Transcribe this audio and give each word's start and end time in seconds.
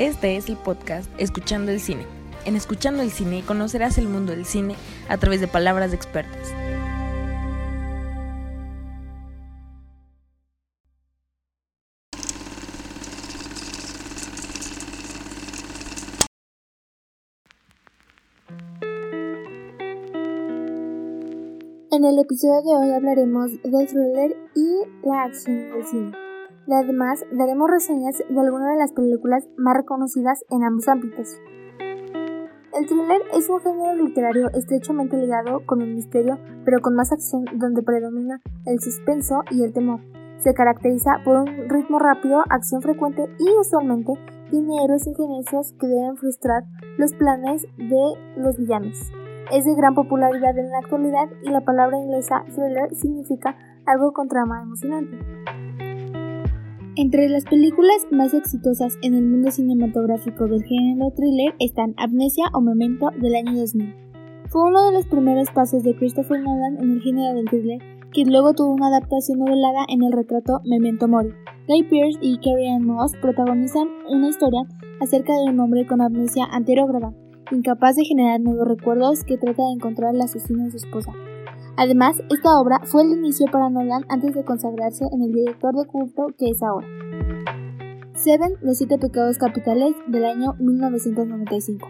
Este 0.00 0.36
es 0.36 0.48
el 0.48 0.56
podcast 0.56 1.08
Escuchando 1.18 1.70
el 1.70 1.78
Cine. 1.78 2.04
En 2.44 2.56
Escuchando 2.56 3.00
el 3.00 3.12
Cine 3.12 3.44
conocerás 3.46 3.96
el 3.96 4.08
mundo 4.08 4.32
del 4.32 4.44
cine 4.44 4.74
a 5.08 5.18
través 5.18 5.40
de 5.40 5.46
palabras 5.46 5.92
de 5.92 5.96
expertos. 5.96 6.48
En 21.92 22.04
el 22.04 22.18
episodio 22.18 22.62
de 22.62 22.74
hoy 22.74 22.90
hablaremos 22.90 23.52
del 23.62 23.86
thriller 23.86 24.36
y 24.56 25.06
la 25.06 25.22
acción 25.22 25.70
del 25.70 25.86
cine. 25.86 26.23
Además, 26.72 27.24
daremos 27.32 27.70
reseñas 27.70 28.18
de 28.18 28.40
algunas 28.40 28.72
de 28.72 28.78
las 28.78 28.92
películas 28.92 29.48
más 29.56 29.76
reconocidas 29.76 30.44
en 30.50 30.64
ambos 30.64 30.88
ámbitos. 30.88 31.38
El 32.76 32.86
thriller 32.88 33.22
es 33.32 33.48
un 33.48 33.60
género 33.60 33.94
literario 34.02 34.50
estrechamente 34.50 35.16
ligado 35.16 35.64
con 35.64 35.80
el 35.80 35.94
misterio, 35.94 36.38
pero 36.64 36.80
con 36.80 36.96
más 36.96 37.12
acción 37.12 37.44
donde 37.54 37.82
predomina 37.82 38.40
el 38.66 38.80
suspenso 38.80 39.42
y 39.50 39.62
el 39.62 39.72
temor. 39.72 40.00
Se 40.38 40.54
caracteriza 40.54 41.20
por 41.24 41.36
un 41.36 41.68
ritmo 41.68 41.98
rápido, 41.98 42.42
acción 42.50 42.82
frecuente 42.82 43.28
y 43.38 43.48
usualmente 43.60 44.12
tiene 44.50 44.84
héroes 44.84 45.06
ingeniosos 45.06 45.72
que 45.78 45.86
deben 45.86 46.16
frustrar 46.16 46.64
los 46.98 47.12
planes 47.12 47.62
de 47.78 48.42
los 48.42 48.58
villanos. 48.58 48.98
Es 49.52 49.64
de 49.64 49.74
gran 49.74 49.94
popularidad 49.94 50.58
en 50.58 50.70
la 50.70 50.78
actualidad 50.78 51.28
y 51.42 51.50
la 51.50 51.60
palabra 51.60 51.98
inglesa 51.98 52.44
thriller 52.54 52.94
significa 52.94 53.56
algo 53.86 54.12
con 54.12 54.28
trama 54.28 54.62
emocionante. 54.62 55.16
Entre 56.96 57.28
las 57.28 57.42
películas 57.42 58.06
más 58.12 58.34
exitosas 58.34 58.98
en 59.02 59.14
el 59.14 59.24
mundo 59.24 59.50
cinematográfico 59.50 60.46
del 60.46 60.62
género 60.62 61.10
thriller 61.10 61.52
están 61.58 61.92
Amnesia 61.96 62.44
o 62.52 62.60
Memento 62.60 63.10
del 63.20 63.34
año 63.34 63.58
2000. 63.58 63.92
Fue 64.48 64.62
uno 64.62 64.86
de 64.86 64.92
los 64.92 65.06
primeros 65.06 65.50
pasos 65.50 65.82
de 65.82 65.96
Christopher 65.96 66.40
Nolan 66.40 66.78
en 66.80 66.92
el 66.92 67.00
género 67.00 67.34
del 67.34 67.46
thriller, 67.46 67.80
que 68.12 68.24
luego 68.24 68.54
tuvo 68.54 68.74
una 68.74 68.86
adaptación 68.86 69.40
novelada 69.40 69.84
en 69.88 70.04
el 70.04 70.12
retrato 70.12 70.60
Memento 70.64 71.08
Mori. 71.08 71.30
Guy 71.66 71.82
Pearce 71.82 72.18
y 72.22 72.38
Carrie 72.38 72.70
Ann 72.70 72.86
Moss 72.86 73.10
protagonizan 73.20 73.88
una 74.08 74.28
historia 74.28 74.60
acerca 75.00 75.32
de 75.34 75.50
un 75.50 75.58
hombre 75.58 75.88
con 75.88 76.00
amnesia 76.00 76.44
anterógrada, 76.52 77.12
incapaz 77.50 77.96
de 77.96 78.04
generar 78.04 78.40
nuevos 78.40 78.68
recuerdos 78.68 79.24
que 79.24 79.36
trata 79.36 79.64
de 79.64 79.72
encontrar 79.72 80.10
al 80.10 80.20
asesino 80.20 80.62
de 80.62 80.70
su 80.70 80.76
esposa. 80.76 81.12
Además, 81.76 82.22
esta 82.30 82.60
obra 82.60 82.80
fue 82.84 83.02
el 83.02 83.10
inicio 83.10 83.46
para 83.50 83.68
Nolan 83.68 84.04
antes 84.08 84.32
de 84.34 84.44
consagrarse 84.44 85.04
en 85.12 85.22
el 85.22 85.32
director 85.32 85.74
de 85.74 85.86
culto 85.86 86.28
que 86.38 86.50
es 86.50 86.62
ahora. 86.62 86.86
Seven, 88.14 88.54
Los 88.62 88.78
Siete 88.78 88.96
Pecados 88.96 89.38
Capitales 89.38 89.96
del 90.06 90.24
año 90.24 90.54
1995. 90.60 91.88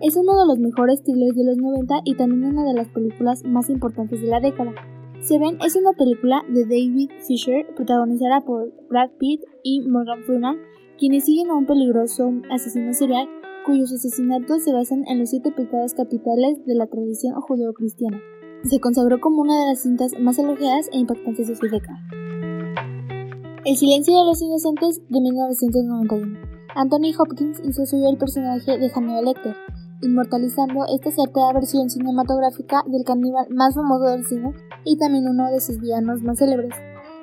Es 0.00 0.16
uno 0.16 0.32
de 0.40 0.46
los 0.46 0.58
mejores 0.58 1.02
thrillers 1.02 1.36
de 1.36 1.44
los 1.44 1.58
90 1.58 2.00
y 2.04 2.14
también 2.16 2.46
una 2.46 2.64
de 2.64 2.72
las 2.72 2.88
películas 2.88 3.44
más 3.44 3.68
importantes 3.68 4.22
de 4.22 4.26
la 4.26 4.40
década. 4.40 4.72
Seven 5.20 5.58
es 5.62 5.76
una 5.76 5.92
película 5.92 6.42
de 6.48 6.64
David 6.64 7.10
Fisher 7.26 7.66
protagonizada 7.76 8.40
por 8.40 8.72
Brad 8.88 9.10
Pitt 9.18 9.42
y 9.62 9.82
Morgan 9.82 10.22
Freeman, 10.24 10.56
quienes 10.98 11.26
siguen 11.26 11.50
a 11.50 11.56
un 11.56 11.66
peligroso 11.66 12.32
asesino 12.50 12.94
serial 12.94 13.28
cuyos 13.66 13.92
asesinatos 13.92 14.64
se 14.64 14.72
basan 14.72 15.04
en 15.06 15.20
los 15.20 15.30
siete 15.30 15.50
pecados 15.50 15.94
capitales 15.94 16.64
de 16.66 16.74
la 16.74 16.86
tradición 16.86 17.34
judeocristiana 17.40 18.20
se 18.64 18.80
consagró 18.80 19.20
como 19.20 19.42
una 19.42 19.60
de 19.60 19.66
las 19.70 19.82
cintas 19.82 20.12
más 20.18 20.38
elogiadas 20.38 20.88
e 20.92 20.98
impactantes 20.98 21.48
de 21.48 21.56
su 21.56 21.66
década. 21.68 21.98
El 23.64 23.76
silencio 23.76 24.18
de 24.18 24.24
los 24.24 24.42
inocentes 24.42 25.00
de 25.08 25.20
1991. 25.20 26.38
Anthony 26.74 27.14
Hopkins 27.18 27.60
hizo 27.64 27.86
suyo 27.86 28.10
el 28.10 28.18
personaje 28.18 28.78
de 28.78 28.90
Hannibal 28.90 29.24
Lecter, 29.24 29.56
inmortalizando 30.02 30.84
esta 30.86 31.10
certera 31.10 31.52
versión 31.52 31.88
cinematográfica 31.88 32.82
del 32.86 33.04
caníbal 33.04 33.46
más 33.50 33.74
famoso 33.74 34.04
del 34.10 34.26
cine 34.26 34.52
y 34.84 34.98
también 34.98 35.28
uno 35.28 35.50
de 35.50 35.60
sus 35.60 35.78
villanos 35.80 36.22
más 36.22 36.38
célebres. 36.38 36.74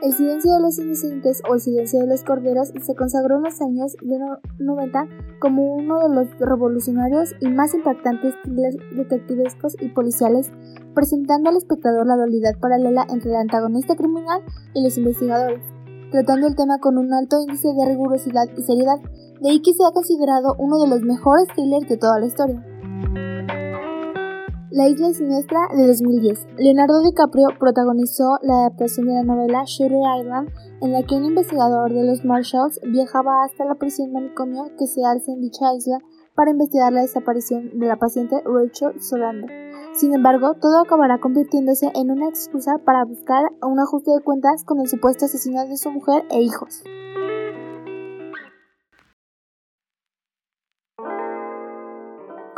El 0.00 0.12
silencio 0.12 0.52
de 0.52 0.60
los 0.60 0.78
inocentes 0.78 1.42
o 1.50 1.54
el 1.54 1.60
silencio 1.60 1.98
de 1.98 2.06
los 2.06 2.22
corderos 2.22 2.68
se 2.80 2.94
consagró 2.94 3.38
en 3.38 3.42
los 3.42 3.60
años 3.60 3.96
de 4.00 4.16
90 4.60 5.08
como 5.40 5.74
uno 5.74 5.98
de 5.98 6.14
los 6.14 6.38
revolucionarios 6.38 7.34
y 7.40 7.48
más 7.48 7.74
impactantes 7.74 8.40
thrillers 8.44 8.76
detectivescos 8.94 9.74
y 9.80 9.88
policiales, 9.88 10.52
presentando 10.94 11.50
al 11.50 11.56
espectador 11.56 12.06
la 12.06 12.14
dualidad 12.14 12.56
paralela 12.60 13.06
entre 13.10 13.30
el 13.30 13.38
antagonista 13.38 13.96
criminal 13.96 14.40
y 14.72 14.84
los 14.84 14.96
investigadores, 14.98 15.64
tratando 16.12 16.46
el 16.46 16.54
tema 16.54 16.78
con 16.78 16.96
un 16.96 17.12
alto 17.12 17.40
índice 17.40 17.66
de 17.74 17.88
rigurosidad 17.88 18.46
y 18.56 18.62
seriedad, 18.62 19.00
de 19.40 19.50
ahí 19.50 19.60
que 19.60 19.74
sea 19.74 19.90
considerado 19.90 20.54
uno 20.58 20.78
de 20.78 20.86
los 20.86 21.02
mejores 21.02 21.48
thrillers 21.56 21.88
de 21.88 21.96
toda 21.96 22.20
la 22.20 22.26
historia. 22.26 22.64
La 24.78 24.88
isla 24.88 25.12
siniestra 25.12 25.58
de 25.76 25.88
2010. 25.88 26.46
Leonardo 26.56 27.02
DiCaprio 27.02 27.48
protagonizó 27.58 28.38
la 28.42 28.60
adaptación 28.60 29.08
de 29.08 29.14
la 29.14 29.24
novela 29.24 29.64
Shutter 29.66 29.98
Island, 30.20 30.50
en 30.80 30.92
la 30.92 31.02
que 31.02 31.16
un 31.16 31.24
investigador 31.24 31.92
de 31.92 32.04
los 32.04 32.24
Marshalls 32.24 32.78
viajaba 32.84 33.42
hasta 33.42 33.64
la 33.64 33.74
prisión 33.74 34.12
manicomio 34.12 34.70
que 34.78 34.86
se 34.86 35.04
alza 35.04 35.32
en 35.32 35.40
dicha 35.40 35.74
isla 35.74 35.98
para 36.36 36.52
investigar 36.52 36.92
la 36.92 37.00
desaparición 37.00 37.76
de 37.76 37.88
la 37.88 37.96
paciente 37.96 38.40
Rachel 38.44 39.02
Solander. 39.02 39.50
Sin 39.94 40.14
embargo, 40.14 40.54
todo 40.54 40.78
acabará 40.78 41.18
convirtiéndose 41.18 41.90
en 41.96 42.12
una 42.12 42.28
excusa 42.28 42.78
para 42.78 43.04
buscar 43.04 43.50
un 43.60 43.80
ajuste 43.80 44.12
de 44.12 44.20
cuentas 44.20 44.62
con 44.64 44.78
el 44.78 44.86
supuesto 44.86 45.24
asesinato 45.24 45.70
de 45.70 45.76
su 45.76 45.90
mujer 45.90 46.22
e 46.30 46.40
hijos. 46.40 46.84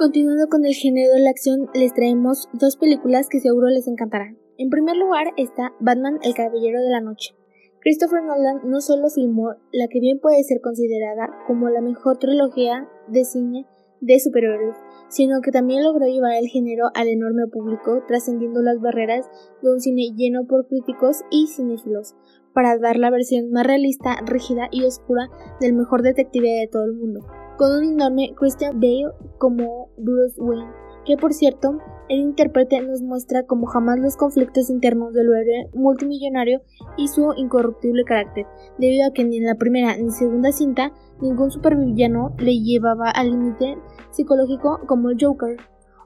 Continuando 0.01 0.49
con 0.49 0.65
el 0.65 0.73
género 0.73 1.13
de 1.13 1.21
la 1.21 1.29
acción, 1.29 1.69
les 1.75 1.93
traemos 1.93 2.49
dos 2.55 2.79
películas 2.79 3.29
que 3.29 3.39
seguro 3.39 3.69
les 3.69 3.87
encantarán. 3.87 4.39
En 4.57 4.71
primer 4.71 4.97
lugar 4.97 5.27
está 5.37 5.75
Batman 5.79 6.19
el 6.23 6.33
Caballero 6.33 6.81
de 6.81 6.89
la 6.89 7.03
Noche. 7.03 7.35
Christopher 7.81 8.23
Nolan 8.23 8.63
no 8.65 8.81
solo 8.81 9.11
filmó 9.11 9.57
la 9.73 9.89
que 9.89 10.01
bien 10.01 10.19
puede 10.19 10.43
ser 10.43 10.63
considerada 10.63 11.29
como 11.47 11.69
la 11.69 11.83
mejor 11.83 12.17
trilogía 12.17 12.89
de 13.09 13.27
cine 13.27 13.67
de 14.01 14.19
superhéroes, 14.19 14.75
sino 15.11 15.43
que 15.43 15.53
también 15.53 15.85
logró 15.85 16.07
llevar 16.07 16.33
el 16.37 16.49
género 16.49 16.87
al 16.95 17.09
enorme 17.09 17.47
público, 17.53 18.03
trascendiendo 18.09 18.63
las 18.63 18.81
barreras 18.81 19.29
de 19.61 19.71
un 19.71 19.81
cine 19.81 20.15
lleno 20.17 20.47
por 20.47 20.67
críticos 20.67 21.25
y 21.31 21.49
cinéfilos, 21.49 22.15
para 22.55 22.79
dar 22.79 22.97
la 22.97 23.11
versión 23.11 23.51
más 23.51 23.67
realista, 23.67 24.17
rígida 24.25 24.69
y 24.71 24.83
oscura 24.85 25.29
del 25.61 25.75
mejor 25.75 26.01
detective 26.01 26.49
de 26.49 26.69
todo 26.69 26.85
el 26.85 26.95
mundo 26.95 27.21
con 27.61 27.77
un 27.77 27.85
enorme 27.85 28.33
Christian 28.39 28.81
Bale 28.81 29.13
como 29.37 29.91
Bruce 29.99 30.41
Wayne, 30.41 30.73
que 31.05 31.19
por 31.19 31.35
cierto, 31.35 31.79
el 32.09 32.21
intérprete 32.21 32.81
nos 32.81 33.03
muestra 33.03 33.43
como 33.43 33.67
jamás 33.67 33.99
los 33.99 34.17
conflictos 34.17 34.71
internos 34.71 35.13
del 35.13 35.27
héroe 35.27 35.69
multimillonario 35.75 36.63
y 36.97 37.09
su 37.09 37.35
incorruptible 37.37 38.05
carácter, 38.05 38.47
debido 38.79 39.07
a 39.07 39.13
que 39.13 39.25
ni 39.25 39.37
en 39.37 39.45
la 39.45 39.57
primera 39.57 39.95
ni 39.95 40.11
segunda 40.11 40.53
cinta 40.53 40.95
ningún 41.21 41.51
supervillano 41.51 42.35
le 42.39 42.59
llevaba 42.61 43.11
al 43.11 43.29
límite 43.29 43.77
psicológico 44.11 44.81
como 44.87 45.11
el 45.11 45.19
Joker, 45.21 45.59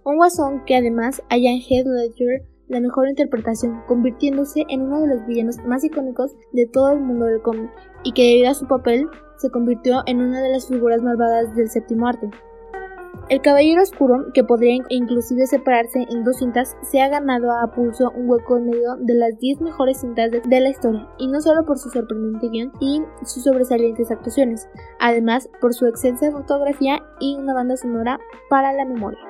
un 0.04 0.16
guasón 0.16 0.64
que 0.66 0.74
además 0.74 1.22
haya 1.30 1.52
en 1.52 1.60
Heath 1.60 1.86
Ledger 1.86 2.48
la 2.66 2.80
mejor 2.80 3.08
interpretación, 3.08 3.82
convirtiéndose 3.86 4.64
en 4.68 4.82
uno 4.82 5.02
de 5.02 5.06
los 5.06 5.26
villanos 5.26 5.58
más 5.66 5.84
icónicos 5.84 6.34
de 6.52 6.66
todo 6.66 6.90
el 6.90 7.00
mundo 7.00 7.26
del 7.26 7.42
cómic, 7.42 7.70
y 8.02 8.12
que 8.12 8.22
debido 8.22 8.50
a 8.50 8.54
su 8.54 8.66
papel 8.66 9.06
se 9.36 9.50
convirtió 9.50 10.02
en 10.06 10.20
una 10.20 10.40
de 10.40 10.50
las 10.50 10.68
figuras 10.68 11.02
malvadas 11.02 11.54
del 11.54 11.70
séptimo 11.70 12.06
arte. 12.06 12.30
El 13.30 13.40
Caballero 13.40 13.82
Oscuro, 13.82 14.26
que 14.34 14.44
podría 14.44 14.84
inclusive 14.90 15.46
separarse 15.46 16.06
en 16.10 16.24
dos 16.24 16.36
cintas, 16.36 16.76
se 16.82 17.00
ha 17.00 17.08
ganado 17.08 17.52
a 17.52 17.72
pulso 17.72 18.10
un 18.14 18.28
hueco 18.28 18.58
en 18.58 18.66
medio 18.66 18.96
de 18.98 19.14
las 19.14 19.38
10 19.38 19.62
mejores 19.62 20.00
cintas 20.00 20.30
de, 20.30 20.60
la 20.60 20.68
historia, 20.68 21.08
y 21.18 21.28
no 21.28 21.40
solo 21.40 21.64
por 21.64 21.78
su 21.78 21.88
sorprendente 21.88 22.48
guion 22.50 22.72
y 22.80 23.02
sus 23.22 23.44
sobresalientes 23.44 24.10
actuaciones, 24.10 24.68
además 25.00 25.48
por 25.60 25.72
su 25.72 25.86
extensa 25.86 26.30
fotografía 26.32 26.98
y 27.18 27.36
una 27.36 27.54
banda 27.54 27.78
sonora 27.78 28.18
para 28.50 28.74
la 28.74 28.84
memoria. 28.84 29.20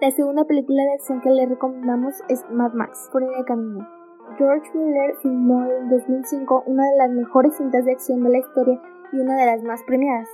La 0.00 0.10
segunda 0.10 0.44
película 0.44 0.82
de 0.82 0.94
acción 0.94 1.20
que 1.20 1.30
le 1.30 1.46
recomendamos 1.46 2.14
es 2.28 2.44
Mad 2.50 2.72
Max, 2.72 3.08
por 3.12 3.22
el 3.22 3.44
camino. 3.44 3.97
George 4.38 4.70
Miller 4.72 5.16
filmó 5.20 5.64
en 5.64 5.90
2005 5.90 6.62
una 6.66 6.84
de 6.84 6.96
las 6.96 7.10
mejores 7.10 7.56
cintas 7.56 7.84
de 7.84 7.90
acción 7.90 8.22
de 8.22 8.30
la 8.30 8.38
historia 8.38 8.80
y 9.12 9.18
una 9.18 9.36
de 9.36 9.46
las 9.46 9.64
más 9.64 9.82
premiadas. 9.82 10.28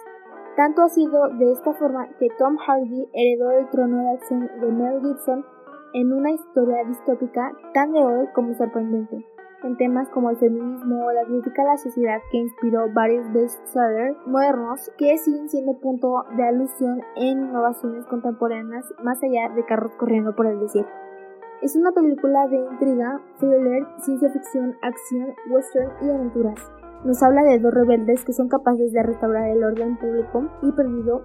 Tanto 0.56 0.82
ha 0.82 0.90
sido 0.90 1.28
de 1.30 1.52
esta 1.52 1.72
forma 1.72 2.08
que 2.18 2.28
Tom 2.38 2.58
Hardy 2.58 3.08
heredó 3.14 3.52
el 3.52 3.68
trono 3.70 4.02
de 4.02 4.10
acción 4.10 4.50
de 4.60 4.70
Mel 4.70 5.00
Gibson 5.00 5.46
en 5.94 6.12
una 6.12 6.32
historia 6.32 6.84
distópica 6.84 7.52
tan 7.72 7.92
de 7.92 8.04
hoy 8.04 8.26
como 8.34 8.52
sorprendente, 8.52 9.26
en 9.62 9.76
temas 9.78 10.10
como 10.10 10.28
el 10.28 10.36
feminismo 10.36 11.06
o 11.06 11.12
la 11.12 11.24
crítica 11.24 11.62
a 11.62 11.66
la 11.66 11.76
sociedad 11.78 12.20
que 12.30 12.36
inspiró 12.36 12.92
varios 12.92 13.32
bestsellers 13.32 14.18
modernos 14.26 14.92
que 14.98 15.16
siguen 15.16 15.48
siendo 15.48 15.80
punto 15.80 16.26
de 16.36 16.46
alusión 16.46 17.00
en 17.16 17.48
innovaciones 17.48 18.04
contemporáneas 18.04 18.84
más 19.02 19.22
allá 19.22 19.48
de 19.54 19.64
carros 19.64 19.96
corriendo 19.96 20.36
por 20.36 20.46
el 20.46 20.60
desierto. 20.60 20.92
Es 21.64 21.74
una 21.76 21.92
película 21.92 22.46
de 22.48 22.58
intriga, 22.58 23.22
thriller, 23.40 23.86
ciencia 23.96 24.28
ficción, 24.28 24.76
acción, 24.82 25.34
western 25.50 25.90
y 26.02 26.10
aventuras. 26.10 26.60
nos 27.04 27.22
habla 27.22 27.42
de 27.42 27.58
dos 27.58 27.72
rebeldes 27.72 28.22
que 28.22 28.34
son 28.34 28.48
capaces 28.48 28.92
de 28.92 29.02
restaurar 29.02 29.48
el 29.48 29.64
orden 29.64 29.96
público 29.96 30.46
y 30.60 30.70
perdido. 30.72 31.24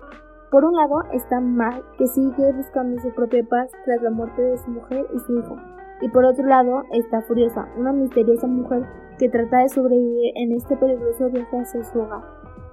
Por 0.49 0.63
un 0.63 0.77
lado 0.77 1.03
está 1.11 1.41
Mal, 1.41 1.83
que 1.97 2.07
sigue 2.07 2.53
buscando 2.53 3.01
su 3.01 3.13
propia 3.13 3.45
paz 3.49 3.69
tras 3.83 4.01
la 4.01 4.11
muerte 4.11 4.41
de 4.41 4.57
su 4.59 4.71
mujer 4.71 5.07
y 5.13 5.19
su 5.19 5.39
hijo. 5.39 5.57
Y 5.99 6.07
por 6.07 6.23
otro 6.23 6.45
lado 6.45 6.83
está 6.93 7.21
Furiosa, 7.23 7.67
una 7.77 7.91
misteriosa 7.91 8.47
mujer 8.47 8.87
que 9.17 9.27
trata 9.27 9.57
de 9.57 9.67
sobrevivir 9.67 10.31
en 10.35 10.53
este 10.53 10.77
peligroso 10.77 11.29
viaje 11.29 11.57
hacia 11.57 11.83
su 11.83 11.99
hogar. 11.99 12.23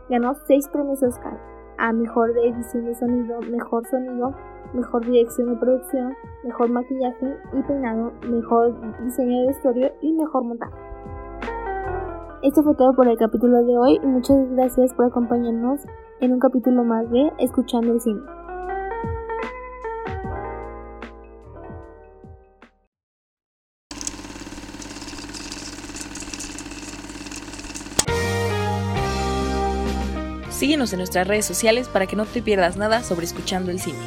Ganó 0.08 0.34
seis 0.46 0.68
premios 0.68 1.02
Oscar 1.02 1.36
a 1.78 1.92
Mejor 1.92 2.30
Edición 2.38 2.84
de 2.86 2.94
Sonido, 2.94 3.40
Mejor 3.50 3.86
Sonido, 3.86 4.34
Mejor 4.72 5.04
Dirección 5.04 5.50
de 5.50 5.56
Producción, 5.56 6.14
Mejor 6.44 6.70
Maquillaje 6.70 7.36
y 7.52 7.62
Peinado, 7.62 8.12
Mejor 8.28 8.74
Diseño 9.04 9.40
de 9.40 9.46
Vestuario 9.48 9.92
y 10.00 10.12
Mejor 10.12 10.44
Montaje. 10.44 10.74
Esto 12.42 12.62
fue 12.62 12.74
todo 12.74 12.94
por 12.94 13.08
el 13.08 13.16
capítulo 13.16 13.64
de 13.64 13.76
hoy 13.76 14.00
y 14.02 14.06
muchas 14.06 14.48
gracias 14.52 14.94
por 14.94 15.06
acompañarnos 15.06 15.80
en 16.20 16.32
un 16.32 16.38
capítulo 16.38 16.84
más 16.84 17.10
de 17.10 17.32
Escuchando 17.38 17.92
el 17.92 18.00
Cine. 18.00 18.20
Síguenos 30.56 30.90
en 30.94 31.00
nuestras 31.00 31.28
redes 31.28 31.44
sociales 31.44 31.86
para 31.86 32.06
que 32.06 32.16
no 32.16 32.24
te 32.24 32.40
pierdas 32.40 32.78
nada 32.78 33.02
sobre 33.02 33.26
escuchando 33.26 33.70
el 33.70 33.78
cine. 33.78 33.98